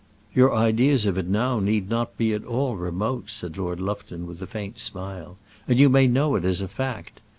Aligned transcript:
"Your 0.33 0.51
ideas 0.55 1.05
of 1.05 1.19
it 1.19 1.27
now 1.27 1.59
need 1.59 1.87
not 1.87 2.17
be 2.17 2.33
at 2.33 2.43
all 2.43 2.75
remote," 2.75 3.29
said 3.29 3.55
Lord 3.55 3.79
Lufton, 3.79 4.25
with 4.25 4.41
a 4.41 4.47
faint 4.47 4.79
smile; 4.79 5.37
"and 5.67 5.77
you 5.79 5.89
may 5.89 6.07
know 6.07 6.33
it 6.33 6.43
as 6.43 6.59
a 6.61 6.67
fact. 6.67 7.21